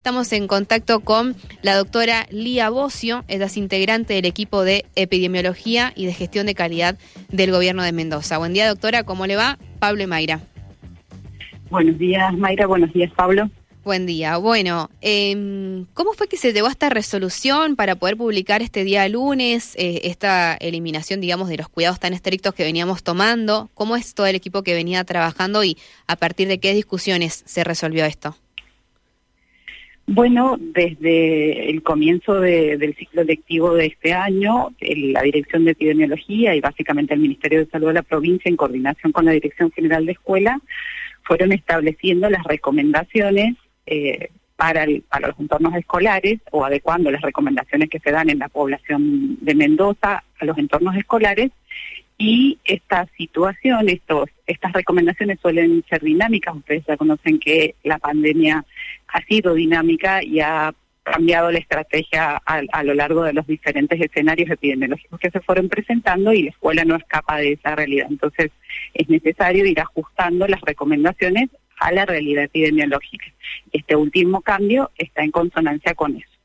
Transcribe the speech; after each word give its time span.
Estamos 0.00 0.32
en 0.32 0.48
contacto 0.48 1.00
con 1.00 1.36
la 1.60 1.76
doctora 1.76 2.26
Lía 2.30 2.70
Bocio, 2.70 3.22
ella 3.28 3.44
es 3.44 3.58
integrante 3.58 4.14
del 4.14 4.24
equipo 4.24 4.64
de 4.64 4.86
epidemiología 4.94 5.92
y 5.94 6.06
de 6.06 6.14
gestión 6.14 6.46
de 6.46 6.54
calidad 6.54 6.96
del 7.28 7.50
gobierno 7.50 7.82
de 7.82 7.92
Mendoza. 7.92 8.38
Buen 8.38 8.54
día, 8.54 8.66
doctora, 8.66 9.04
¿cómo 9.04 9.26
le 9.26 9.36
va? 9.36 9.58
Pablo 9.78 10.02
y 10.02 10.06
Mayra. 10.06 10.40
Buenos 11.68 11.98
días, 11.98 12.32
Mayra, 12.32 12.66
buenos 12.66 12.90
días, 12.94 13.12
Pablo. 13.14 13.50
Buen 13.84 14.06
día. 14.06 14.38
Bueno, 14.38 14.88
eh, 15.02 15.84
¿cómo 15.92 16.14
fue 16.14 16.28
que 16.28 16.38
se 16.38 16.54
llegó 16.54 16.68
a 16.68 16.70
esta 16.70 16.88
resolución 16.88 17.76
para 17.76 17.94
poder 17.94 18.16
publicar 18.16 18.62
este 18.62 18.84
día 18.84 19.06
lunes 19.06 19.74
eh, 19.76 20.00
esta 20.04 20.54
eliminación, 20.54 21.20
digamos, 21.20 21.50
de 21.50 21.58
los 21.58 21.68
cuidados 21.68 22.00
tan 22.00 22.14
estrictos 22.14 22.54
que 22.54 22.64
veníamos 22.64 23.02
tomando? 23.02 23.68
¿Cómo 23.74 23.96
es 23.96 24.14
todo 24.14 24.26
el 24.26 24.34
equipo 24.34 24.62
que 24.62 24.72
venía 24.72 25.04
trabajando 25.04 25.62
y 25.62 25.76
a 26.06 26.16
partir 26.16 26.48
de 26.48 26.58
qué 26.58 26.72
discusiones 26.72 27.42
se 27.44 27.64
resolvió 27.64 28.06
esto? 28.06 28.34
Bueno, 30.12 30.56
desde 30.58 31.70
el 31.70 31.84
comienzo 31.84 32.40
del 32.40 32.96
ciclo 32.96 33.22
lectivo 33.22 33.74
de 33.74 33.86
este 33.86 34.12
año, 34.12 34.70
la 34.80 35.22
Dirección 35.22 35.64
de 35.64 35.70
Epidemiología 35.70 36.56
y 36.56 36.60
básicamente 36.60 37.14
el 37.14 37.20
Ministerio 37.20 37.60
de 37.60 37.70
Salud 37.70 37.86
de 37.86 37.94
la 37.94 38.02
provincia, 38.02 38.48
en 38.48 38.56
coordinación 38.56 39.12
con 39.12 39.24
la 39.24 39.30
Dirección 39.30 39.70
General 39.70 40.04
de 40.04 40.10
Escuela, 40.10 40.60
fueron 41.22 41.52
estableciendo 41.52 42.28
las 42.28 42.42
recomendaciones 42.42 43.54
eh, 43.86 44.30
para, 44.56 44.84
para 45.08 45.28
los 45.28 45.38
entornos 45.38 45.76
escolares 45.76 46.40
o 46.50 46.64
adecuando 46.64 47.12
las 47.12 47.22
recomendaciones 47.22 47.88
que 47.88 48.00
se 48.00 48.10
dan 48.10 48.30
en 48.30 48.40
la 48.40 48.48
población 48.48 49.38
de 49.40 49.54
Mendoza 49.54 50.24
a 50.40 50.44
los 50.44 50.58
entornos 50.58 50.96
escolares 50.96 51.52
y 52.20 52.58
esta 52.66 53.08
situación, 53.16 53.88
estos, 53.88 54.28
estas 54.46 54.74
recomendaciones 54.74 55.40
suelen 55.40 55.82
ser 55.88 56.02
dinámicas. 56.02 56.54
Ustedes 56.54 56.84
ya 56.86 56.98
conocen 56.98 57.40
que 57.40 57.76
la 57.82 57.98
pandemia 57.98 58.62
ha 59.08 59.22
sido 59.22 59.54
dinámica 59.54 60.22
y 60.22 60.40
ha 60.40 60.74
cambiado 61.02 61.50
la 61.50 61.58
estrategia 61.58 62.36
a, 62.44 62.84
lo 62.84 62.92
largo 62.92 63.22
de 63.22 63.32
los 63.32 63.46
diferentes 63.46 63.98
escenarios 63.98 64.50
epidemiológicos 64.50 65.18
que 65.18 65.30
se 65.30 65.40
fueron 65.40 65.70
presentando 65.70 66.34
y 66.34 66.42
la 66.42 66.50
escuela 66.50 66.84
no 66.84 66.96
escapa 66.96 67.38
de 67.38 67.52
esa 67.52 67.74
realidad. 67.74 68.08
Entonces 68.10 68.50
es 68.92 69.08
necesario 69.08 69.64
ir 69.64 69.80
ajustando 69.80 70.46
las 70.46 70.60
recomendaciones 70.60 71.48
a 71.80 71.90
la 71.90 72.04
realidad 72.04 72.44
epidemiológica. 72.44 73.24
Este 73.72 73.96
último 73.96 74.42
cambio 74.42 74.90
está 74.98 75.22
en 75.22 75.30
consonancia 75.30 75.94
con 75.94 76.16
eso. 76.16 76.40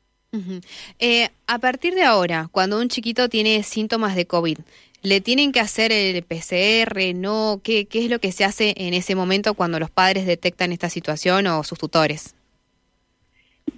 Eh, 0.98 1.28
a 1.46 1.58
partir 1.58 1.94
de 1.94 2.02
ahora, 2.02 2.48
cuando 2.50 2.78
un 2.80 2.88
chiquito 2.88 3.28
tiene 3.28 3.62
síntomas 3.62 4.16
de 4.16 4.26
COVID, 4.26 4.58
¿le 5.02 5.20
tienen 5.20 5.52
que 5.52 5.60
hacer 5.60 5.92
el 5.92 6.22
PCR? 6.22 7.14
¿No? 7.14 7.60
¿Qué, 7.62 7.86
¿Qué 7.86 8.04
es 8.04 8.10
lo 8.10 8.18
que 8.18 8.32
se 8.32 8.44
hace 8.44 8.74
en 8.76 8.94
ese 8.94 9.14
momento 9.14 9.54
cuando 9.54 9.78
los 9.78 9.90
padres 9.90 10.26
detectan 10.26 10.72
esta 10.72 10.88
situación 10.88 11.46
o 11.46 11.62
sus 11.64 11.78
tutores? 11.78 12.34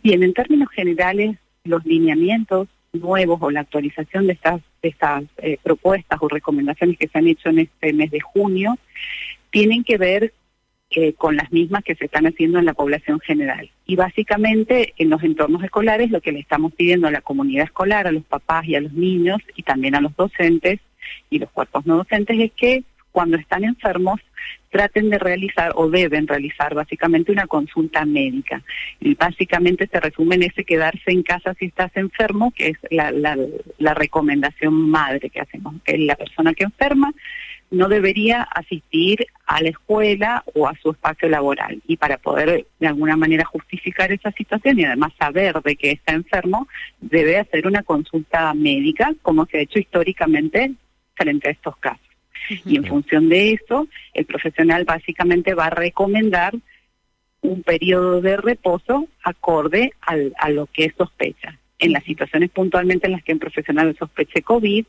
Bien, 0.03 0.23
en 0.23 0.33
términos 0.33 0.69
generales, 0.71 1.37
los 1.65 1.85
lineamientos 1.85 2.69
nuevos 2.93 3.39
o 3.43 3.51
la 3.51 3.61
actualización 3.61 4.27
de 4.27 4.33
estas, 4.35 4.61
estas 4.83 5.25
eh, 5.39 5.59
propuestas 5.63 6.19
o 6.23 6.29
recomendaciones 6.29 6.99
que 6.99 7.09
se 7.09 7.19
han 7.19 7.29
hecho 7.29 7.51
en 7.51 7.61
este 7.61 7.93
mes 7.93 8.11
de 8.11 8.21
junio 8.21 8.79
tienen 9.51 9.85
que 9.85 9.99
ver 9.99 10.33
eh, 10.91 11.13
con 11.13 11.37
las 11.37 11.53
mismas 11.53 11.85
que 11.85 11.95
se 11.95 12.07
están 12.07 12.27
haciendo 12.27 12.59
en 12.59 12.65
la 12.65 12.73
población 12.75 13.21
general. 13.21 13.71
Y 13.87 13.97
básicamente 13.97 14.95
en 14.97 15.11
los 15.11 15.23
entornos 15.23 15.63
escolares 15.63 16.11
lo 16.11 16.21
que 16.21 16.33
le 16.33 16.41
estamos 16.41 16.73
pidiendo 16.73 17.09
a 17.09 17.11
la 17.11 17.21
comunidad 17.21 17.65
escolar, 17.65 18.07
a 18.07 18.13
los 18.13 18.25
papás 18.25 18.67
y 18.67 18.75
a 18.75 18.81
los 18.81 18.93
niños 18.93 19.39
y 19.55 19.63
también 19.63 19.95
a 19.95 20.01
los 20.01 20.17
docentes 20.17 20.81
y 21.31 21.39
los 21.39 21.51
cuerpos 21.51 21.87
no 21.87 21.97
docentes 21.97 22.39
es 22.39 22.53
que 22.53 22.85
cuando 23.13 23.37
están 23.37 23.65
enfermos 23.65 24.21
traten 24.71 25.11
de 25.11 25.19
realizar 25.19 25.73
o 25.75 25.89
deben 25.89 26.27
realizar 26.27 26.75
básicamente 26.75 27.33
una 27.33 27.47
consulta 27.47 28.05
médica. 28.05 28.63
Y 29.01 29.15
básicamente 29.15 29.87
se 29.87 30.01
resume 30.01 30.37
en 30.37 30.45
ese 30.45 30.65
quedarse 30.65 31.11
en 31.11 31.23
casa 31.23 31.55
si 31.55 31.67
estás 31.67 31.91
enfermo, 31.97 32.53
que 32.55 32.69
es 32.69 32.77
la, 32.91 33.95
recomendación 33.95 34.91
madre 34.91 35.31
que 35.31 35.41
hacemos, 35.41 35.75
que 35.85 35.99
la 35.99 36.17
persona 36.17 36.55
que 36.55 36.65
enferma 36.65 37.13
no 37.71 37.89
debería 37.89 38.43
asistir 38.43 39.27
a 39.47 39.61
la 39.63 39.71
escuela 39.71 40.43
o 40.55 40.69
a 40.69 40.75
su 40.77 40.91
espacio 40.91 41.29
laboral. 41.29 41.83
Y 41.87 41.97
para 41.97 42.19
poder 42.19 42.67
de 42.79 42.87
alguna 42.87 43.17
manera 43.17 43.45
justificar 43.45 44.13
esa 44.13 44.31
situación 44.33 44.79
y 44.79 44.85
además 44.85 45.13
saber 45.19 45.61
de 45.63 45.77
que 45.77 45.91
está 45.91 46.13
enfermo, 46.13 46.69
debe 47.01 47.39
hacer 47.39 47.67
una 47.67 47.83
consulta 47.83 48.55
médica, 48.55 49.13
como 49.23 49.45
se 49.47 49.59
ha 49.59 49.63
hecho 49.63 49.79
históricamente 49.79 50.73
frente 51.19 51.49
a 51.49 51.53
estos 51.53 51.77
casos. 51.77 52.07
Y 52.65 52.77
en 52.77 52.87
función 52.87 53.29
de 53.29 53.53
eso, 53.53 53.89
el 54.15 54.25
profesional 54.25 54.85
básicamente 54.85 55.55
va 55.55 55.67
a 55.67 55.71
recomendar 55.71 56.55
un 57.43 57.63
periodo 57.63 58.21
de 58.23 58.37
reposo 58.37 59.07
acorde 59.23 59.93
al, 60.01 60.33
a 60.39 60.49
lo 60.49 60.67
que 60.67 60.93
sospecha. 60.97 61.59
En 61.79 61.93
las 61.93 62.05
situaciones 62.05 62.51
puntualmente 62.51 63.07
en 63.07 63.13
las 63.13 63.23
que 63.23 63.33
un 63.33 63.39
profesional 63.39 63.95
sospeche 63.99 64.43
COVID, 64.43 64.87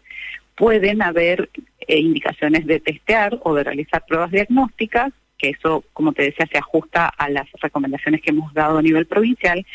pueden 0.55 1.01
haber 1.01 1.49
eh, 1.87 1.99
indicaciones 1.99 2.65
de 2.65 2.81
testear 2.81 3.39
o 3.43 3.55
de 3.55 3.63
realizar 3.63 4.03
pruebas 4.05 4.31
diagnósticas, 4.31 5.13
que 5.37 5.51
eso, 5.51 5.85
como 5.93 6.11
te 6.11 6.23
decía, 6.23 6.47
se 6.51 6.57
ajusta 6.57 7.07
a 7.07 7.29
las 7.29 7.47
recomendaciones 7.61 8.21
que 8.21 8.31
hemos 8.31 8.53
dado 8.53 8.77
a 8.77 8.81
nivel 8.81 9.05
provincial, 9.05 9.65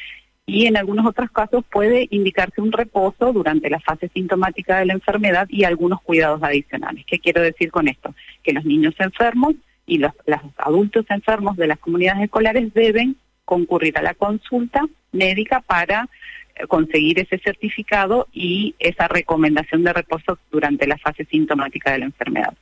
y 0.46 0.66
en 0.66 0.76
algunos 0.76 1.06
otros 1.06 1.30
casos 1.30 1.64
puede 1.70 2.06
indicarse 2.10 2.60
un 2.60 2.72
reposo 2.72 3.32
durante 3.32 3.70
la 3.70 3.80
fase 3.80 4.10
sintomática 4.12 4.78
de 4.78 4.86
la 4.86 4.92
enfermedad 4.92 5.46
y 5.48 5.64
algunos 5.64 6.02
cuidados 6.02 6.42
adicionales. 6.42 7.04
¿Qué 7.06 7.18
quiero 7.18 7.40
decir 7.40 7.70
con 7.70 7.88
esto? 7.88 8.14
Que 8.42 8.52
los 8.52 8.64
niños 8.64 8.94
enfermos 8.98 9.54
y 9.86 9.98
los, 9.98 10.12
adultos 10.58 11.06
enfermos 11.08 11.56
de 11.56 11.66
las 11.66 11.78
comunidades 11.78 12.24
escolares 12.24 12.72
deben 12.74 13.16
concurrir 13.44 13.96
a 13.98 14.02
la 14.02 14.14
consulta 14.14 14.82
médica 15.12 15.60
para 15.60 16.08
conseguir 16.68 17.18
ese 17.18 17.38
certificado 17.38 18.28
y 18.32 18.74
esa 18.78 19.08
recomendación 19.08 19.82
de 19.82 19.92
reposo 19.92 20.38
durante 20.52 20.86
la 20.86 20.98
fase 20.98 21.24
sintomática 21.24 21.92
de 21.92 21.98
la 21.98 22.04
enfermedad. 22.04 22.54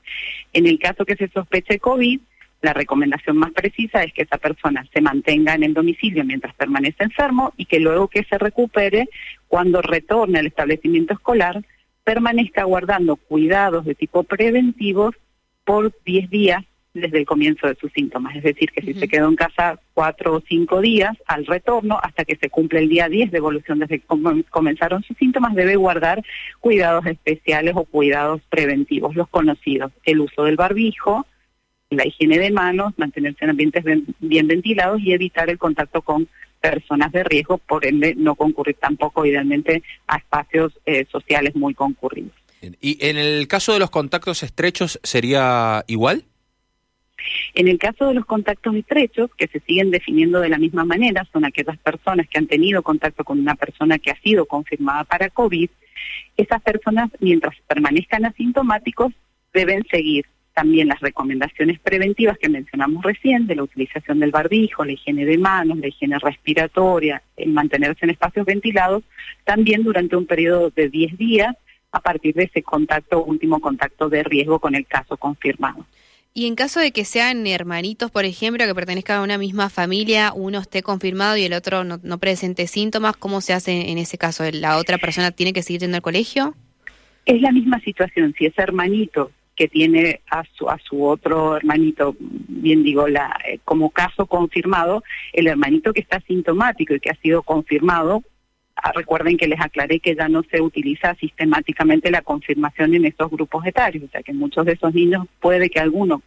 En 0.52 0.66
el 0.66 0.78
caso 0.78 1.04
que 1.04 1.16
se 1.16 1.28
sospeche 1.28 1.78
COVID, 1.78 2.20
la 2.62 2.72
recomendación 2.72 3.36
más 3.36 3.52
precisa 3.52 4.04
es 4.04 4.12
que 4.12 4.22
esa 4.22 4.38
persona 4.38 4.86
se 4.94 5.00
mantenga 5.00 5.54
en 5.54 5.64
el 5.64 5.74
domicilio 5.74 6.24
mientras 6.24 6.54
permanece 6.54 7.04
enfermo 7.04 7.52
y 7.56 7.66
que 7.66 7.80
luego 7.80 8.08
que 8.08 8.24
se 8.24 8.38
recupere, 8.38 9.08
cuando 9.48 9.82
retorne 9.82 10.38
al 10.38 10.46
establecimiento 10.46 11.12
escolar, 11.12 11.62
permanezca 12.04 12.64
guardando 12.64 13.16
cuidados 13.16 13.84
de 13.84 13.94
tipo 13.94 14.22
preventivo 14.22 15.12
por 15.64 15.92
10 16.04 16.30
días 16.30 16.64
desde 16.94 17.18
el 17.18 17.26
comienzo 17.26 17.66
de 17.66 17.74
sus 17.74 17.90
síntomas. 17.92 18.36
Es 18.36 18.42
decir, 18.42 18.70
que 18.70 18.82
si 18.82 18.94
se 18.94 19.08
quedó 19.08 19.28
en 19.28 19.36
casa 19.36 19.80
cuatro 19.94 20.34
o 20.34 20.42
cinco 20.46 20.80
días 20.80 21.16
al 21.26 21.46
retorno, 21.46 21.98
hasta 22.02 22.24
que 22.24 22.36
se 22.36 22.50
cumple 22.50 22.80
el 22.80 22.88
día 22.88 23.08
10 23.08 23.30
de 23.30 23.38
evolución 23.38 23.78
desde 23.78 23.98
que 23.98 24.06
comenzaron 24.50 25.02
sus 25.02 25.16
síntomas, 25.16 25.54
debe 25.54 25.76
guardar 25.76 26.22
cuidados 26.60 27.06
especiales 27.06 27.74
o 27.76 27.84
cuidados 27.84 28.42
preventivos, 28.50 29.16
los 29.16 29.28
conocidos, 29.28 29.90
el 30.04 30.20
uso 30.20 30.44
del 30.44 30.56
barbijo, 30.56 31.26
la 31.96 32.06
higiene 32.06 32.38
de 32.38 32.50
manos, 32.50 32.94
mantenerse 32.96 33.44
en 33.44 33.50
ambientes 33.50 33.84
bien 34.20 34.46
ventilados 34.46 35.00
y 35.00 35.12
evitar 35.12 35.50
el 35.50 35.58
contacto 35.58 36.02
con 36.02 36.28
personas 36.60 37.12
de 37.12 37.24
riesgo, 37.24 37.58
por 37.58 37.84
ende 37.84 38.14
no 38.16 38.34
concurrir 38.34 38.76
tampoco 38.76 39.26
idealmente 39.26 39.82
a 40.06 40.16
espacios 40.16 40.72
eh, 40.86 41.04
sociales 41.10 41.54
muy 41.56 41.74
concurridos. 41.74 42.32
¿Y 42.80 43.04
en 43.04 43.16
el 43.16 43.48
caso 43.48 43.72
de 43.72 43.80
los 43.80 43.90
contactos 43.90 44.42
estrechos 44.44 45.00
sería 45.02 45.84
igual? 45.88 46.24
En 47.54 47.68
el 47.68 47.78
caso 47.78 48.06
de 48.06 48.14
los 48.14 48.24
contactos 48.24 48.74
estrechos, 48.74 49.30
que 49.36 49.48
se 49.48 49.60
siguen 49.60 49.90
definiendo 49.90 50.40
de 50.40 50.48
la 50.48 50.58
misma 50.58 50.84
manera, 50.84 51.26
son 51.32 51.44
aquellas 51.44 51.78
personas 51.78 52.28
que 52.28 52.38
han 52.38 52.46
tenido 52.46 52.82
contacto 52.82 53.24
con 53.24 53.38
una 53.38 53.54
persona 53.54 53.98
que 53.98 54.10
ha 54.10 54.20
sido 54.20 54.46
confirmada 54.46 55.04
para 55.04 55.30
COVID, 55.30 55.68
esas 56.36 56.62
personas, 56.62 57.10
mientras 57.20 57.54
permanezcan 57.66 58.24
asintomáticos, 58.24 59.12
deben 59.52 59.84
seguir 59.90 60.24
también 60.54 60.88
las 60.88 61.00
recomendaciones 61.00 61.80
preventivas 61.80 62.38
que 62.38 62.48
mencionamos 62.48 63.02
recién, 63.02 63.46
de 63.46 63.56
la 63.56 63.62
utilización 63.62 64.20
del 64.20 64.30
barbijo, 64.30 64.84
la 64.84 64.92
higiene 64.92 65.24
de 65.24 65.38
manos, 65.38 65.78
la 65.78 65.88
higiene 65.88 66.18
respiratoria, 66.18 67.22
el 67.36 67.50
mantenerse 67.50 68.04
en 68.04 68.10
espacios 68.10 68.46
ventilados, 68.46 69.02
también 69.44 69.82
durante 69.82 70.16
un 70.16 70.26
periodo 70.26 70.70
de 70.70 70.88
10 70.88 71.16
días 71.16 71.56
a 71.90 72.00
partir 72.00 72.34
de 72.34 72.44
ese 72.44 72.62
contacto, 72.62 73.22
último 73.24 73.60
contacto 73.60 74.08
de 74.08 74.22
riesgo 74.22 74.58
con 74.58 74.74
el 74.74 74.86
caso 74.86 75.16
confirmado. 75.16 75.86
Y 76.34 76.46
en 76.46 76.54
caso 76.54 76.80
de 76.80 76.92
que 76.92 77.04
sean 77.04 77.46
hermanitos, 77.46 78.10
por 78.10 78.24
ejemplo, 78.24 78.66
que 78.66 78.74
pertenezcan 78.74 79.18
a 79.18 79.22
una 79.22 79.36
misma 79.36 79.68
familia, 79.68 80.32
uno 80.34 80.60
esté 80.60 80.82
confirmado 80.82 81.36
y 81.36 81.42
el 81.42 81.52
otro 81.52 81.84
no, 81.84 82.18
presente 82.18 82.66
síntomas, 82.66 83.16
¿cómo 83.18 83.42
se 83.42 83.52
hace 83.52 83.90
en 83.90 83.98
ese 83.98 84.16
caso? 84.16 84.44
¿La 84.50 84.78
otra 84.78 84.96
persona 84.96 85.30
tiene 85.30 85.52
que 85.52 85.62
seguir 85.62 85.82
yendo 85.82 85.96
al 85.96 86.02
colegio? 86.02 86.54
Es 87.26 87.42
la 87.42 87.52
misma 87.52 87.78
situación. 87.80 88.34
Si 88.38 88.46
ese 88.46 88.62
hermanito 88.62 89.30
que 89.62 89.68
tiene 89.68 90.22
a 90.28 90.42
su, 90.54 90.68
a 90.68 90.76
su 90.78 91.04
otro 91.04 91.56
hermanito, 91.56 92.16
bien 92.18 92.82
digo, 92.82 93.06
eh, 93.06 93.60
como 93.64 93.90
caso 93.90 94.26
confirmado, 94.26 95.04
el 95.32 95.46
hermanito 95.46 95.92
que 95.92 96.00
está 96.00 96.20
sintomático 96.26 96.94
y 96.94 97.00
que 97.00 97.10
ha 97.10 97.16
sido 97.22 97.42
confirmado 97.42 98.24
Ah, 98.74 98.90
recuerden 98.92 99.36
que 99.36 99.46
les 99.46 99.60
aclaré 99.60 100.00
que 100.00 100.16
ya 100.16 100.28
no 100.28 100.42
se 100.50 100.60
utiliza 100.60 101.14
sistemáticamente 101.14 102.10
la 102.10 102.22
confirmación 102.22 102.94
en 102.94 103.04
estos 103.04 103.30
grupos 103.30 103.64
etarios, 103.64 104.04
o 104.04 104.08
sea 104.08 104.22
que 104.22 104.32
muchos 104.32 104.66
de 104.66 104.72
esos 104.72 104.92
niños 104.92 105.26
puede 105.40 105.70
que 105.70 105.78
alguno 105.78 106.22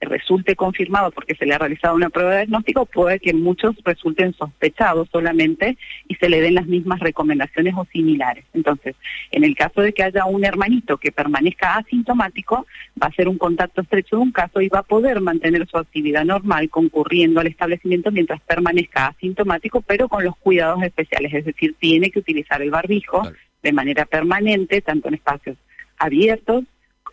resulte 0.00 0.56
confirmado 0.56 1.10
porque 1.10 1.34
se 1.34 1.46
le 1.46 1.54
ha 1.54 1.58
realizado 1.58 1.94
una 1.94 2.10
prueba 2.10 2.32
de 2.32 2.36
diagnóstico, 2.38 2.86
puede 2.86 3.18
que 3.18 3.32
muchos 3.32 3.74
resulten 3.84 4.34
sospechados 4.34 5.08
solamente 5.10 5.78
y 6.06 6.14
se 6.16 6.28
le 6.28 6.40
den 6.40 6.54
las 6.54 6.66
mismas 6.66 7.00
recomendaciones 7.00 7.74
o 7.76 7.86
similares. 7.86 8.44
Entonces, 8.52 8.94
en 9.30 9.44
el 9.44 9.54
caso 9.54 9.80
de 9.80 9.92
que 9.92 10.02
haya 10.02 10.26
un 10.26 10.44
hermanito 10.44 10.98
que 10.98 11.12
permanezca 11.12 11.76
asintomático, 11.76 12.66
va 13.02 13.06
a 13.06 13.12
ser 13.12 13.28
un 13.28 13.38
contacto 13.38 13.80
estrecho 13.80 14.16
de 14.16 14.22
un 14.22 14.32
caso 14.32 14.60
y 14.60 14.68
va 14.68 14.80
a 14.80 14.84
poder 14.84 15.20
mantener 15.20 15.66
su 15.66 15.78
actividad 15.78 16.24
normal 16.24 16.68
concurriendo 16.68 17.40
al 17.40 17.46
establecimiento 17.46 18.10
mientras 18.10 18.40
permanezca 18.42 19.08
asintomático, 19.08 19.80
pero 19.80 20.08
con 20.08 20.24
los 20.24 20.36
cuidados 20.36 20.82
especiales, 20.82 21.32
es 21.32 21.44
decir, 21.46 21.74
tiene 21.78 22.10
que 22.10 22.18
utilizar 22.18 22.60
el 22.60 22.70
barbijo 22.70 23.22
de 23.62 23.72
manera 23.72 24.04
permanente, 24.04 24.80
tanto 24.82 25.08
en 25.08 25.14
espacios 25.14 25.56
abiertos, 25.98 26.64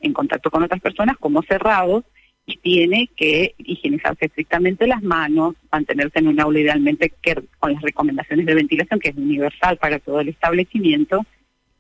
en 0.02 0.14
contacto 0.14 0.52
con 0.52 0.64
otras 0.64 0.82
personas, 0.82 1.18
como 1.18 1.42
cerrados, 1.44 2.04
y 2.46 2.58
tiene 2.58 3.10
que 3.16 3.56
higienizarse 3.58 4.26
estrictamente 4.26 4.86
las 4.86 5.02
manos, 5.02 5.56
mantenerse 5.72 6.20
en 6.20 6.28
un 6.28 6.40
aula 6.40 6.60
idealmente 6.60 7.14
con 7.60 7.74
las 7.74 7.82
recomendaciones 7.82 8.46
de 8.46 8.56
ventilación, 8.56 9.00
que 9.00 9.10
es 9.10 9.16
universal 9.16 9.78
para 9.78 10.00
todo 10.00 10.20
el 10.20 10.30
establecimiento, 10.30 11.26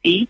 y, 0.01 0.30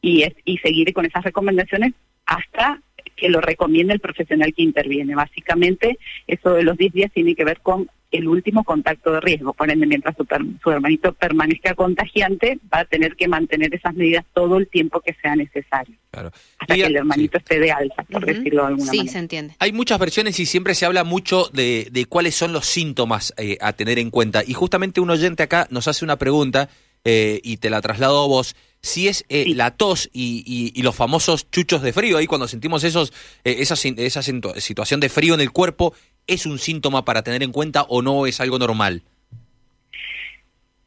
y, 0.00 0.24
y 0.44 0.58
seguir 0.58 0.92
con 0.92 1.06
esas 1.06 1.24
recomendaciones 1.24 1.92
hasta 2.26 2.80
que 3.16 3.28
lo 3.28 3.40
recomiende 3.40 3.94
el 3.94 4.00
profesional 4.00 4.54
que 4.54 4.62
interviene. 4.62 5.14
Básicamente, 5.14 5.98
eso 6.26 6.54
de 6.54 6.62
los 6.62 6.76
10 6.76 6.92
días 6.92 7.12
tiene 7.12 7.34
que 7.34 7.44
ver 7.44 7.60
con 7.60 7.88
el 8.14 8.28
último 8.28 8.64
contacto 8.64 9.12
de 9.12 9.20
riesgo. 9.20 9.52
Por 9.52 9.70
ende, 9.70 9.86
mientras 9.86 10.14
su, 10.16 10.70
hermanito 10.70 11.12
permanezca 11.12 11.74
contagiante, 11.74 12.58
va 12.72 12.80
a 12.80 12.84
tener 12.84 13.16
que 13.16 13.26
mantener 13.28 13.74
esas 13.74 13.94
medidas 13.94 14.24
todo 14.32 14.58
el 14.58 14.68
tiempo 14.68 15.00
que 15.00 15.14
sea 15.20 15.34
necesario. 15.34 15.96
Hasta 16.12 16.74
que 16.74 16.82
el 16.82 16.96
hermanito 16.96 17.38
esté 17.38 17.58
de 17.58 17.72
alta, 17.72 18.04
por 18.04 18.24
decirlo 18.24 18.62
de 18.62 18.68
alguna 18.68 18.86
manera. 18.86 19.04
Sí, 19.04 19.08
se 19.08 19.18
entiende. 19.18 19.56
Hay 19.58 19.72
muchas 19.72 19.98
versiones 19.98 20.38
y 20.38 20.46
siempre 20.46 20.74
se 20.74 20.86
habla 20.86 21.02
mucho 21.02 21.50
de, 21.52 22.06
cuáles 22.08 22.36
son 22.36 22.52
los 22.52 22.66
síntomas 22.66 23.34
eh, 23.36 23.58
a 23.60 23.72
tener 23.72 23.98
en 23.98 24.10
cuenta. 24.10 24.42
Y 24.46 24.54
justamente 24.54 25.00
un 25.00 25.10
oyente 25.10 25.42
acá 25.42 25.66
nos 25.70 25.88
hace 25.88 26.04
una 26.04 26.16
pregunta 26.16 26.68
eh, 27.04 27.40
y 27.42 27.56
te 27.56 27.68
la 27.68 27.80
traslado 27.80 28.22
a 28.22 28.28
vos. 28.28 28.54
Si 28.80 29.08
es 29.08 29.24
eh, 29.28 29.46
la 29.54 29.72
tos 29.72 30.10
y, 30.12 30.80
los 30.82 30.94
famosos 30.94 31.50
chuchos 31.50 31.82
de 31.82 31.92
frío, 31.92 32.18
ahí 32.18 32.26
cuando 32.26 32.46
sentimos 32.46 32.84
esos, 32.84 33.12
esa, 33.42 33.74
esa 33.74 34.22
situación 34.22 35.00
de 35.00 35.08
frío 35.08 35.34
en 35.34 35.40
el 35.40 35.50
cuerpo, 35.50 35.94
¿Es 36.26 36.46
un 36.46 36.58
síntoma 36.58 37.04
para 37.04 37.22
tener 37.22 37.42
en 37.42 37.52
cuenta 37.52 37.82
o 37.82 38.02
no 38.02 38.26
es 38.26 38.40
algo 38.40 38.58
normal? 38.58 39.02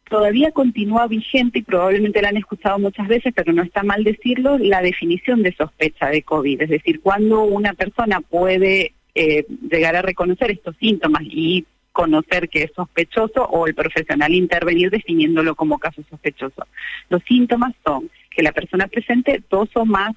Todavía 0.10 0.52
continúa 0.52 1.08
vigente 1.08 1.60
y 1.60 1.64
probablemente 1.64 2.22
la 2.22 2.30
han 2.30 2.38
escuchado 2.38 2.80
muchas 2.80 3.08
veces, 3.08 3.34
pero 3.36 3.52
no 3.52 3.62
está 3.62 3.84
mal 3.84 4.04
decirlo, 4.04 4.58
la 4.58 4.82
definición 4.82 5.44
de 5.44 5.54
sospecha 5.54 6.08
de 6.08 6.24
COVID. 6.24 6.62
Es 6.62 6.70
decir, 6.70 7.02
cuando 7.02 7.44
una 7.44 7.74
persona 7.74 8.22
puede 8.22 8.94
eh, 9.16 9.46
llegar 9.70 9.96
a 9.96 10.02
reconocer 10.02 10.52
estos 10.52 10.76
síntomas 10.78 11.24
y 11.24 11.66
conocer 11.92 12.48
que 12.48 12.64
es 12.64 12.72
sospechoso 12.76 13.44
o 13.44 13.66
el 13.66 13.74
profesional 13.74 14.34
intervenir 14.34 14.92
definiéndolo 14.92 15.56
como 15.56 15.80
caso 15.80 16.04
sospechoso. 16.10 16.68
Los 17.10 17.24
síntomas 17.24 17.74
son 17.84 18.10
que 18.30 18.44
la 18.44 18.52
persona 18.52 18.88
presente 18.88 19.42
dos 19.50 19.70
o 19.74 19.84
más 19.84 20.16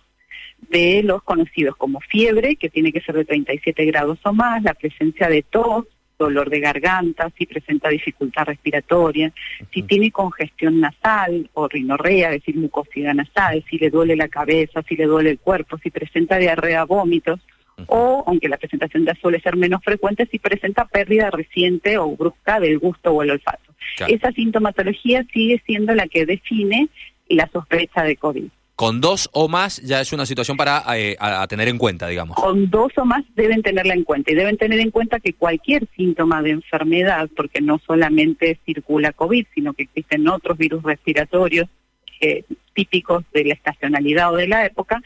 de 0.68 1.02
los 1.02 1.22
conocidos 1.22 1.76
como 1.76 2.00
fiebre, 2.00 2.56
que 2.56 2.68
tiene 2.68 2.92
que 2.92 3.00
ser 3.00 3.16
de 3.16 3.24
37 3.24 3.84
grados 3.86 4.18
o 4.24 4.32
más, 4.32 4.62
la 4.62 4.74
presencia 4.74 5.28
de 5.28 5.42
tos, 5.42 5.86
dolor 6.18 6.50
de 6.50 6.60
garganta, 6.60 7.32
si 7.36 7.46
presenta 7.46 7.88
dificultad 7.88 8.44
respiratoria, 8.44 9.32
si 9.72 9.82
tiene 9.82 10.10
congestión 10.10 10.78
nasal 10.78 11.48
o 11.54 11.66
rinorrea, 11.66 12.28
es 12.28 12.40
decir, 12.40 12.56
mucosidad 12.56 13.14
nasal, 13.14 13.64
si 13.68 13.78
le 13.78 13.90
duele 13.90 14.14
la 14.16 14.28
cabeza, 14.28 14.82
si 14.86 14.96
le 14.96 15.06
duele 15.06 15.30
el 15.30 15.38
cuerpo, 15.38 15.78
si 15.78 15.90
presenta 15.90 16.36
diarrea, 16.36 16.84
vómitos, 16.84 17.40
o, 17.86 18.22
aunque 18.26 18.50
la 18.50 18.58
presentación 18.58 19.06
ya 19.06 19.14
suele 19.14 19.40
ser 19.40 19.56
menos 19.56 19.82
frecuente, 19.82 20.28
si 20.30 20.38
presenta 20.38 20.84
pérdida 20.84 21.30
reciente 21.30 21.96
o 21.96 22.14
brusca 22.14 22.60
del 22.60 22.78
gusto 22.78 23.12
o 23.12 23.22
el 23.22 23.30
olfato. 23.30 23.72
Esa 24.06 24.30
sintomatología 24.32 25.24
sigue 25.32 25.62
siendo 25.64 25.94
la 25.94 26.06
que 26.06 26.26
define 26.26 26.88
la 27.28 27.48
sospecha 27.50 28.02
de 28.02 28.16
COVID. 28.16 28.48
Con 28.80 29.02
dos 29.02 29.28
o 29.34 29.46
más 29.46 29.76
ya 29.82 30.00
es 30.00 30.10
una 30.14 30.24
situación 30.24 30.56
para 30.56 30.82
eh, 30.96 31.14
a, 31.20 31.46
tener 31.48 31.68
en 31.68 31.76
cuenta, 31.76 32.06
digamos. 32.06 32.34
Con 32.38 32.70
dos 32.70 32.90
o 32.96 33.04
más 33.04 33.22
deben 33.34 33.60
tenerla 33.60 33.92
en 33.92 34.04
cuenta 34.04 34.32
y 34.32 34.34
deben 34.34 34.56
tener 34.56 34.80
en 34.80 34.90
cuenta 34.90 35.20
que 35.20 35.34
cualquier 35.34 35.86
síntoma 35.94 36.40
de 36.40 36.52
enfermedad, 36.52 37.28
porque 37.36 37.60
no 37.60 37.78
solamente 37.86 38.58
circula 38.64 39.12
COVID, 39.12 39.44
sino 39.54 39.74
que 39.74 39.82
existen 39.82 40.26
otros 40.28 40.56
virus 40.56 40.82
respiratorios 40.82 41.68
eh, 42.22 42.44
típicos 42.72 43.22
de 43.34 43.44
la 43.44 43.52
estacionalidad 43.52 44.32
o 44.32 44.36
de 44.36 44.48
la 44.48 44.64
época, 44.64 45.02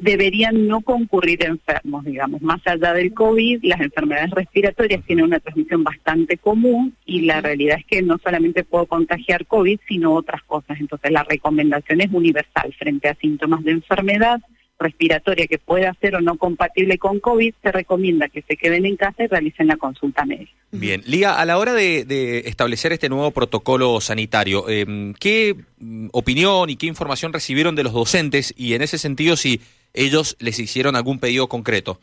deberían 0.00 0.66
no 0.66 0.80
concurrir 0.80 1.44
enfermos, 1.44 2.04
digamos. 2.04 2.42
Más 2.42 2.60
allá 2.66 2.92
del 2.92 3.12
COVID, 3.14 3.64
las 3.64 3.80
enfermedades 3.80 4.30
respiratorias 4.30 5.04
tienen 5.04 5.24
una 5.24 5.40
transmisión 5.40 5.84
bastante 5.84 6.36
común 6.36 6.94
y 7.04 7.22
la 7.22 7.40
realidad 7.40 7.78
es 7.78 7.86
que 7.86 8.02
no 8.02 8.18
solamente 8.18 8.64
puedo 8.64 8.86
contagiar 8.86 9.46
COVID, 9.46 9.80
sino 9.88 10.14
otras 10.14 10.42
cosas. 10.42 10.78
Entonces, 10.80 11.10
la 11.10 11.24
recomendación 11.24 12.00
es 12.00 12.12
universal 12.12 12.74
frente 12.78 13.08
a 13.08 13.14
síntomas 13.14 13.64
de 13.64 13.72
enfermedad 13.72 14.40
respiratoria 14.78 15.46
que 15.46 15.58
pueda 15.58 15.94
ser 16.00 16.16
o 16.16 16.20
no 16.20 16.36
compatible 16.36 16.98
con 16.98 17.18
COVID, 17.18 17.54
se 17.62 17.72
recomienda 17.72 18.28
que 18.28 18.42
se 18.42 18.56
queden 18.56 18.84
en 18.84 18.96
casa 18.96 19.24
y 19.24 19.26
realicen 19.26 19.68
la 19.68 19.76
consulta 19.76 20.24
médica. 20.26 20.52
Bien, 20.70 21.02
Lía, 21.06 21.34
a 21.34 21.44
la 21.46 21.58
hora 21.58 21.72
de, 21.72 22.42
establecer 22.46 22.92
este 22.92 23.08
nuevo 23.08 23.30
protocolo 23.30 24.00
sanitario, 24.00 24.68
em, 24.68 25.14
¿qué 25.14 25.56
mm, 25.78 26.08
opinión 26.12 26.68
y 26.68 26.76
qué 26.76 26.86
información 26.86 27.32
recibieron 27.32 27.74
de 27.74 27.84
los 27.84 27.92
docentes? 27.92 28.52
Y 28.56 28.74
en 28.74 28.82
ese 28.82 28.98
sentido, 28.98 29.36
si 29.36 29.60
ellos 29.96 30.36
les 30.38 30.58
hicieron 30.58 30.96
algún 30.96 31.18
pedido 31.18 31.48
concreto. 31.48 31.98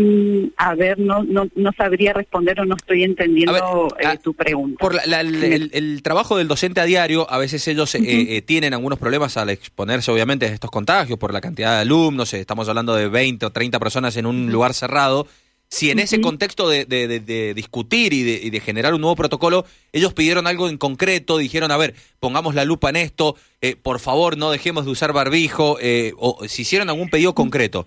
Mm, 0.00 0.52
a 0.56 0.74
ver, 0.76 0.98
no, 0.98 1.22
no, 1.24 1.46
no 1.54 1.72
sabría 1.76 2.14
responder 2.14 2.58
o 2.60 2.64
no 2.64 2.74
estoy 2.74 3.04
entendiendo 3.04 3.88
eh, 3.98 4.18
tu 4.22 4.32
pregunta. 4.32 4.78
Por 4.80 4.96
el, 5.04 6.02
trabajo 6.02 6.38
del 6.38 6.48
docente 6.48 6.80
a 6.80 6.84
diario, 6.84 7.30
a 7.30 7.36
veces 7.36 7.68
ellos 7.68 7.94
eh, 7.96 8.00
eh, 8.00 8.40
tienen 8.40 8.72
algunos 8.72 8.98
problemas 8.98 9.36
al 9.36 9.50
exponerse, 9.50 10.10
obviamente, 10.10 10.46
a 10.46 10.48
estos 10.48 10.70
contagios 10.70 11.18
por 11.18 11.34
la 11.34 11.42
cantidad 11.42 11.74
de 11.74 11.80
alumnos. 11.82 12.32
estamos 12.32 12.66
hablando 12.70 12.94
de 12.94 13.08
20 13.08 13.44
o 13.44 13.50
30 13.50 13.78
personas 13.78 14.16
en 14.16 14.24
un 14.24 14.50
lugar 14.50 14.72
cerrado. 14.72 15.26
Si 15.72 15.88
en 15.92 16.00
ese 16.00 16.20
contexto 16.20 16.68
de, 16.68 17.52
discutir 17.54 18.12
y, 18.12 18.50
de, 18.50 18.60
generar 18.60 18.92
un 18.92 19.02
nuevo 19.02 19.14
protocolo, 19.14 19.64
ellos 19.92 20.12
pidieron 20.12 20.48
algo 20.48 20.68
en 20.68 20.76
concreto, 20.76 21.38
dijeron, 21.38 21.70
a 21.70 21.76
ver, 21.76 21.94
pongamos 22.18 22.56
la 22.56 22.64
lupa 22.64 22.90
en 22.90 22.96
esto, 22.96 23.36
eh, 23.60 23.76
por 23.76 24.00
favor 24.00 24.36
no 24.36 24.50
dejemos 24.50 24.84
de 24.84 24.90
usar 24.90 25.12
barbijo, 25.12 25.78
eh, 25.80 26.12
o 26.18 26.40
si 26.48 26.62
hicieron 26.62 26.90
algún 26.90 27.08
pedido 27.08 27.36
concreto. 27.36 27.86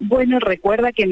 Bueno, 0.00 0.40
recuerda 0.40 0.90
que 0.90 1.06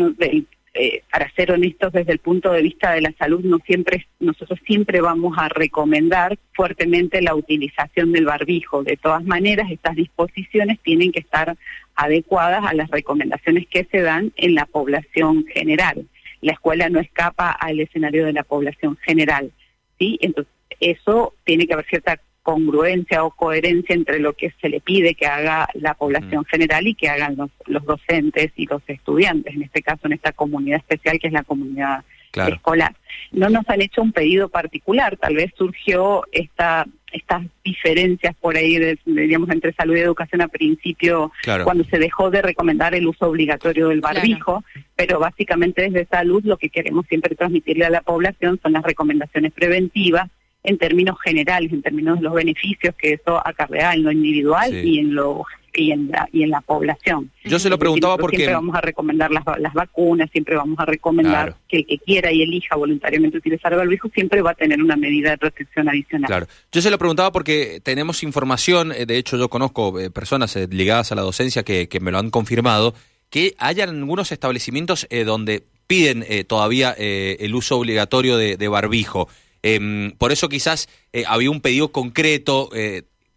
eh, 0.75 1.03
para 1.13 1.31
ser 1.33 1.53
honestos 1.53 1.93
desde 1.93 2.13
el 2.13 2.19
punto 2.19 2.51
de 2.51 2.63
vista 2.63 2.93
de 2.93 3.03
la 3.03 3.13
salud, 3.19 3.45
no 3.45 3.59
siempre, 3.67 4.07
nosotros 4.21 4.59
siempre 4.67 5.03
vamos 5.03 5.37
a 5.37 5.51
recomendar 5.51 6.39
fuertemente 6.55 7.21
la 7.21 7.35
utilización 7.35 8.13
del 8.13 8.25
barbijo. 8.25 8.83
De 8.83 8.97
todas 8.97 9.23
maneras, 9.23 9.71
estas 9.71 9.97
disposiciones 9.97 10.81
tienen 10.81 11.13
que 11.13 11.21
estar 11.21 11.57
adecuadas 11.95 12.65
a 12.65 12.73
las 12.73 12.91
recomendaciones 12.91 13.67
que 13.69 13.85
se 13.85 14.01
dan 14.01 14.33
en 14.37 14.55
la 14.55 14.65
población 14.65 15.45
general. 15.47 16.07
La 16.41 16.53
escuela 16.53 16.89
no 16.89 17.01
escapa 17.01 17.51
al 17.51 17.79
escenario 17.79 18.25
de 18.25 18.33
la 18.33 18.43
población 18.43 18.97
general, 19.03 19.53
¿sí? 19.99 20.19
Entonces, 20.23 20.53
eso 20.81 21.35
tiene 21.45 21.67
que 21.67 21.75
haber 21.75 21.87
cierta 21.87 22.19
congruencia 22.43 23.25
o 23.25 23.31
coherencia 23.31 23.95
entre 23.95 24.19
lo 24.19 24.33
que 24.35 24.53
se 24.61 24.69
le 24.69 24.81
pide 24.81 25.15
que 25.15 25.27
haga 25.27 25.69
la 25.75 25.95
población 25.95 26.45
general 26.45 26.87
y 26.87 26.95
que 26.95 27.09
hagan 27.09 27.37
los, 27.37 27.51
los 27.67 27.85
docentes 27.85 28.53
y 28.57 28.67
los 28.67 28.83
estudiantes, 28.87 29.55
en 29.55 29.63
este 29.63 29.83
caso 29.83 30.07
en 30.07 30.15
esta 30.15 30.33
comunidad 30.33 30.79
especial 30.79 31.19
que 31.19 31.29
es 31.29 31.33
la 31.33 31.45
comunidad 31.45 32.05
escolar. 32.35 32.95
No 33.31 33.49
nos 33.49 33.69
han 33.69 33.83
hecho 33.83 34.03
un 34.03 34.13
pedido 34.13 34.49
particular, 34.49 35.17
tal 35.17 35.37
vez 35.37 35.53
surgió 35.57 36.25
esta 36.33 36.87
estas 37.13 37.43
diferencias 37.63 38.35
por 38.41 38.57
ahí, 38.57 38.79
de, 38.79 38.99
digamos, 39.05 39.51
entre 39.51 39.75
salud 39.75 39.95
y 39.95 40.01
educación 40.01 40.41
a 40.41 40.49
principio, 40.49 41.31
cuando 41.63 41.85
se 41.85 41.99
dejó 41.99 42.31
de 42.31 42.41
recomendar 42.41 42.95
el 42.95 43.07
uso 43.07 43.27
obligatorio 43.27 43.89
del 43.89 44.01
barbijo, 44.01 44.65
pero 44.97 45.19
básicamente 45.19 45.83
desde 45.83 46.07
salud 46.07 46.43
lo 46.45 46.57
que 46.57 46.71
queremos 46.71 47.07
siempre 47.09 47.37
transmitirle 47.37 47.85
a 47.85 47.91
la 47.91 48.01
población 48.01 48.59
son 48.63 48.73
las 48.73 48.83
recomendaciones 48.83 49.53
preventivas 49.53 50.31
en 50.65 50.79
términos 50.79 51.17
generales, 51.23 51.73
en 51.73 51.83
términos 51.83 52.19
de 52.19 52.23
los 52.23 52.35
beneficios 52.35 52.95
que 52.97 53.15
eso 53.15 53.41
acarrea 53.47 53.95
en 53.95 54.05
lo 54.05 54.13
individual 54.13 54.73
y 54.73 54.99
en 54.99 55.15
lo 55.15 55.45
y 55.75 55.91
en 55.91 56.11
la, 56.11 56.29
y 56.33 56.43
en 56.43 56.51
la 56.51 56.61
población. 56.61 57.31
Yo 57.45 57.59
se 57.59 57.71
lo 57.71 57.79
preguntaba 57.79 58.19
porque... 58.19 58.37
Siempre 58.37 58.55
vamos 58.55 58.75
a 58.77 58.81
recomendar 58.81 59.31
las, 59.31 59.45
las 59.59 59.73
vacunas, 59.73 60.31
siempre 60.31 60.57
vamos 60.57 60.79
a 60.79 60.85
recomendar 60.85 61.57
que 61.69 61.79
el 61.79 61.87
que 61.87 61.99
quiera 61.99 62.33
y 62.33 62.43
elija 62.43 62.77
voluntariamente 62.77 63.39
utilizar 63.39 63.73
el 63.73 63.79
barbijo 63.79 64.09
siempre 64.15 64.43
va 64.43 64.51
a 64.51 64.55
tener 64.55 64.83
una 64.83 64.97
medida 64.97 65.31
de 65.31 65.39
protección 65.39 65.89
adicional. 65.89 66.29
Claro. 66.29 66.47
Yo 66.71 66.83
se 66.83 66.91
lo 66.91 66.99
preguntaba 66.99 67.33
porque 67.33 67.81
tenemos 67.83 68.23
información, 68.23 68.93
eh, 68.93 69.07
de 69.07 69.17
hecho 69.17 69.37
yo 69.37 69.49
conozco 69.49 69.99
eh, 69.99 70.11
personas 70.11 70.55
eh, 70.57 70.69
ligadas 70.71 71.13
a 71.13 71.15
la 71.15 71.23
docencia 71.23 71.63
que, 71.63 71.89
que 71.89 72.01
me 72.01 72.11
lo 72.11 72.19
han 72.19 72.31
confirmado, 72.31 72.95
que 73.31 73.55
hayan 73.59 73.89
algunos 73.89 74.31
establecimientos 74.31 75.09
donde 75.25 75.65
piden 75.87 76.23
todavía 76.47 76.95
el 76.99 77.55
uso 77.55 77.79
obligatorio 77.79 78.37
de, 78.37 78.59
de 78.59 78.69
barbijo. 78.69 79.27
Em, 79.63 80.13
por 80.13 80.33
eso 80.33 80.49
quizás 80.49 80.89
había 81.27 81.51
un 81.51 81.61
pedido 81.61 81.93
concreto 81.93 82.71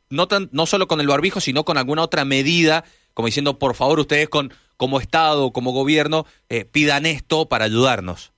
no, 0.10 0.28
tan, 0.28 0.50
no 0.52 0.66
solo 0.66 0.88
con 0.88 1.02
el 1.02 1.08
barbijo, 1.08 1.40
sino 1.40 1.66
con 1.66 1.78
alguna 1.78 2.04
otra 2.04 2.26
medida, 2.26 2.84
como 3.14 3.28
diciendo, 3.28 3.60
por 3.60 3.76
favor, 3.76 4.00
ustedes 4.00 4.30
con, 4.30 4.54
como 4.78 5.00
Estado, 5.00 5.52
como 5.52 5.72
gobierno, 5.72 6.26
eh, 6.50 6.66
pidan 6.66 7.06
esto 7.06 7.48
para 7.48 7.66
ayudarnos. 7.66 8.34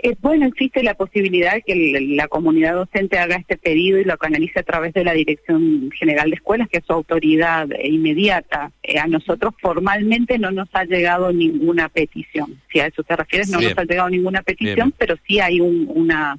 Eh, 0.00 0.14
bueno, 0.20 0.46
existe 0.46 0.84
la 0.84 0.94
posibilidad 0.94 1.54
de 1.54 1.62
que 1.62 2.00
la 2.14 2.28
comunidad 2.28 2.74
docente 2.74 3.18
haga 3.18 3.34
este 3.34 3.56
pedido 3.56 3.98
y 3.98 4.04
lo 4.04 4.16
canalice 4.16 4.60
a 4.60 4.62
través 4.62 4.94
de 4.94 5.02
la 5.02 5.12
Dirección 5.12 5.90
General 5.90 6.30
de 6.30 6.36
Escuelas, 6.36 6.68
que 6.68 6.78
es 6.78 6.84
su 6.86 6.92
autoridad 6.92 7.66
inmediata. 7.82 8.70
Eh, 8.84 9.00
a 9.00 9.08
nosotros 9.08 9.54
formalmente 9.60 10.38
no 10.38 10.52
nos 10.52 10.68
ha 10.72 10.84
llegado 10.84 11.32
ninguna 11.32 11.88
petición. 11.88 12.60
Si 12.72 12.78
a 12.78 12.86
eso 12.86 13.02
te 13.02 13.16
refieres, 13.16 13.50
no 13.50 13.60
nos 13.60 13.76
ha 13.76 13.84
llegado 13.84 14.08
ninguna 14.08 14.42
petición, 14.42 14.94
pero 14.96 15.16
sí 15.26 15.40
hay 15.40 15.60
un, 15.60 15.90
una 15.92 16.38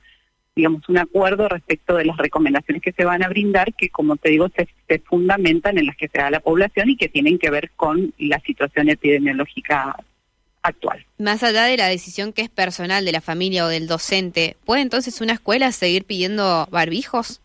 digamos, 0.56 0.88
un 0.88 0.98
acuerdo 0.98 1.50
respecto 1.50 1.98
de 1.98 2.06
las 2.06 2.16
recomendaciones 2.18 2.82
que 2.82 2.94
se 2.94 3.04
van 3.04 3.24
a 3.24 3.30
brindar, 3.30 3.74
que 3.74 3.90
como 3.90 4.16
te 4.16 4.30
digo, 4.30 4.48
se, 4.56 4.70
se, 4.88 5.00
fundamentan 5.00 5.78
en 5.78 5.86
las 5.86 5.98
que 5.98 6.08
se 6.08 6.18
da 6.18 6.32
la 6.32 6.40
población 6.40 6.90
y 6.90 6.98
que 6.98 7.10
tienen 7.10 7.38
que 7.38 7.50
ver 7.50 7.72
con 7.76 8.14
la 8.18 8.40
situación 8.40 8.90
epidemiológica 8.90 9.96
actual. 10.62 11.06
Más 11.18 11.44
allá 11.44 11.64
de 11.64 11.78
la 11.78 11.88
decisión 11.88 12.34
que 12.34 12.42
es 12.42 12.50
personal 12.50 13.06
de 13.06 13.12
la 13.12 13.22
familia 13.22 13.66
o 13.66 13.70
del 13.70 13.88
docente, 13.88 14.58
¿puede 14.66 14.82
entonces 14.82 15.22
una 15.22 15.34
escuela 15.34 15.72
seguir 15.72 16.06
pidiendo 16.06 16.68
barbijos? 16.72 17.42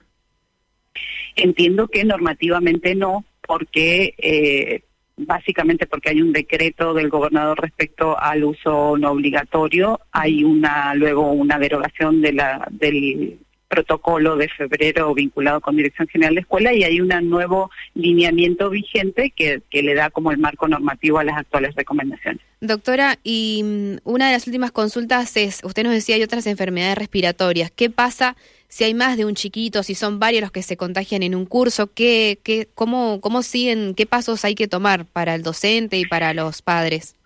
Entiendo 1.36 1.88
que 1.88 2.04
normativamente 2.04 2.94
no, 2.94 3.24
porque 3.46 4.14
eh, 4.18 4.82
básicamente 5.16 5.86
porque 5.86 6.10
hay 6.10 6.22
un 6.22 6.32
decreto 6.32 6.94
del 6.94 7.08
gobernador 7.08 7.60
respecto 7.60 8.18
al 8.18 8.44
uso 8.44 8.96
no 8.96 9.12
obligatorio, 9.12 10.00
hay 10.12 10.44
una 10.44 10.94
luego 10.94 11.32
una 11.32 11.58
derogación 11.58 12.20
de 12.20 12.32
la 12.32 12.66
del 12.70 13.38
protocolo 13.68 14.36
de 14.36 14.48
febrero 14.48 15.12
vinculado 15.14 15.60
con 15.60 15.76
Dirección 15.76 16.08
General 16.08 16.34
de 16.34 16.40
Escuela 16.42 16.72
y 16.72 16.84
hay 16.84 17.00
un 17.00 17.08
nuevo 17.28 17.70
lineamiento 17.94 18.70
vigente 18.70 19.32
que, 19.34 19.62
que 19.70 19.82
le 19.82 19.94
da 19.94 20.10
como 20.10 20.30
el 20.30 20.38
marco 20.38 20.68
normativo 20.68 21.18
a 21.18 21.24
las 21.24 21.38
actuales 21.38 21.74
recomendaciones. 21.74 22.40
Doctora, 22.60 23.18
y 23.22 23.62
mm, 23.64 23.96
una 24.04 24.26
de 24.26 24.32
las 24.32 24.46
últimas 24.46 24.72
consultas 24.72 25.36
es, 25.36 25.60
usted 25.64 25.82
nos 25.82 25.92
decía, 25.92 26.16
hay 26.16 26.22
otras 26.22 26.46
enfermedades 26.46 26.98
respiratorias. 26.98 27.70
¿Qué 27.70 27.90
pasa 27.90 28.36
si 28.68 28.84
hay 28.84 28.94
más 28.94 29.16
de 29.16 29.24
un 29.24 29.34
chiquito, 29.34 29.82
si 29.82 29.94
son 29.94 30.18
varios 30.18 30.42
los 30.42 30.52
que 30.52 30.62
se 30.62 30.76
contagian 30.76 31.22
en 31.22 31.34
un 31.34 31.46
curso? 31.46 31.92
¿Qué, 31.92 32.38
qué, 32.42 32.68
cómo, 32.74 33.20
¿Cómo 33.20 33.42
siguen, 33.42 33.94
qué 33.94 34.06
pasos 34.06 34.44
hay 34.44 34.54
que 34.54 34.68
tomar 34.68 35.04
para 35.04 35.34
el 35.34 35.42
docente 35.42 35.98
y 35.98 36.06
para 36.06 36.34
los 36.34 36.62
padres? 36.62 37.16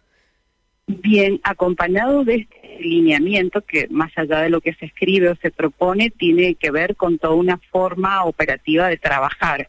Bien, 0.88 1.38
acompañado 1.44 2.24
de 2.24 2.36
este 2.36 2.57
lineamiento 2.80 3.62
que 3.62 3.88
más 3.88 4.12
allá 4.16 4.40
de 4.40 4.50
lo 4.50 4.60
que 4.60 4.74
se 4.74 4.86
escribe 4.86 5.30
o 5.30 5.36
se 5.36 5.50
propone, 5.50 6.10
tiene 6.10 6.54
que 6.54 6.70
ver 6.70 6.96
con 6.96 7.18
toda 7.18 7.34
una 7.34 7.58
forma 7.70 8.24
operativa 8.24 8.88
de 8.88 8.96
trabajar. 8.96 9.68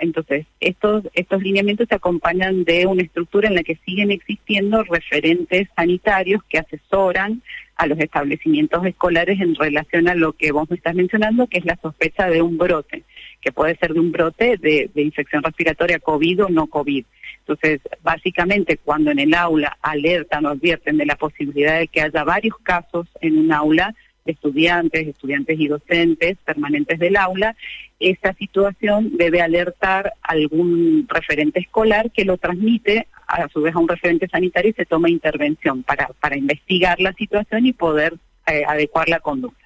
Entonces, 0.00 0.46
estos, 0.60 1.04
estos 1.14 1.42
lineamientos 1.42 1.86
se 1.88 1.94
acompañan 1.94 2.64
de 2.64 2.86
una 2.86 3.02
estructura 3.02 3.48
en 3.48 3.54
la 3.54 3.62
que 3.62 3.78
siguen 3.84 4.10
existiendo 4.10 4.82
referentes 4.82 5.68
sanitarios 5.76 6.42
que 6.48 6.58
asesoran 6.58 7.42
a 7.76 7.86
los 7.86 7.98
establecimientos 8.00 8.84
escolares 8.84 9.40
en 9.40 9.54
relación 9.54 10.08
a 10.08 10.16
lo 10.16 10.32
que 10.32 10.50
vos 10.50 10.68
me 10.68 10.76
estás 10.76 10.96
mencionando, 10.96 11.46
que 11.46 11.58
es 11.58 11.64
la 11.64 11.78
sospecha 11.80 12.28
de 12.28 12.42
un 12.42 12.58
brote, 12.58 13.04
que 13.40 13.52
puede 13.52 13.76
ser 13.76 13.94
de 13.94 14.00
un 14.00 14.10
brote 14.10 14.56
de, 14.56 14.90
de 14.92 15.02
infección 15.02 15.44
respiratoria 15.44 16.00
COVID 16.00 16.46
o 16.46 16.48
no 16.48 16.66
COVID. 16.66 17.04
Entonces, 17.48 17.80
básicamente, 18.02 18.76
cuando 18.76 19.10
en 19.10 19.18
el 19.18 19.32
aula 19.32 19.78
alertan 19.80 20.44
o 20.44 20.50
advierten 20.50 20.98
de 20.98 21.06
la 21.06 21.16
posibilidad 21.16 21.78
de 21.78 21.88
que 21.88 22.02
haya 22.02 22.22
varios 22.22 22.58
casos 22.62 23.06
en 23.22 23.38
un 23.38 23.52
aula, 23.52 23.94
estudiantes, 24.26 25.08
estudiantes 25.08 25.58
y 25.58 25.66
docentes 25.66 26.36
permanentes 26.44 26.98
del 26.98 27.16
aula, 27.16 27.56
esta 27.98 28.34
situación 28.34 29.16
debe 29.16 29.40
alertar 29.40 30.12
a 30.20 30.32
algún 30.32 31.06
referente 31.08 31.60
escolar 31.60 32.10
que 32.10 32.26
lo 32.26 32.36
transmite 32.36 33.06
a 33.26 33.48
su 33.48 33.62
vez 33.62 33.74
a 33.74 33.78
un 33.78 33.88
referente 33.88 34.28
sanitario 34.28 34.70
y 34.70 34.74
se 34.74 34.84
toma 34.84 35.08
intervención 35.08 35.82
para, 35.82 36.08
para 36.20 36.36
investigar 36.36 37.00
la 37.00 37.14
situación 37.14 37.64
y 37.64 37.72
poder 37.72 38.18
eh, 38.46 38.62
adecuar 38.66 39.08
la 39.08 39.20
conducta. 39.20 39.64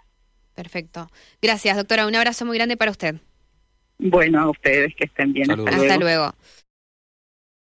Perfecto. 0.54 1.10
Gracias, 1.40 1.76
doctora. 1.76 2.06
Un 2.06 2.14
abrazo 2.14 2.44
muy 2.44 2.56
grande 2.56 2.76
para 2.76 2.92
usted. 2.92 3.16
Bueno, 3.98 4.40
a 4.40 4.50
ustedes 4.50 4.94
que 4.94 5.04
estén 5.04 5.32
bien. 5.32 5.50
Hasta 5.50 5.96
luego. 5.96 6.32